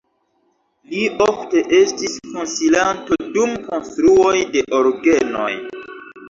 [0.93, 5.53] Li ofte estis konsilanto dum konstruoj de orgenoj.